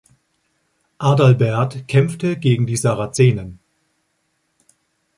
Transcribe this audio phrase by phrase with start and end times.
[0.97, 3.59] Adalbert kämpfte gegen die Sarazenen.